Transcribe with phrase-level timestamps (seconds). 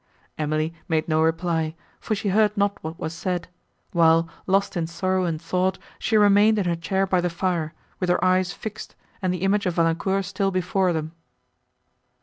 [0.35, 3.47] Emily made no reply, for she heard not what was said,
[3.91, 8.09] while, lost in sorrow and thought, she remained in her chair by the fire, with
[8.09, 11.11] her eyes fixed, and the image of Valancourt still before them.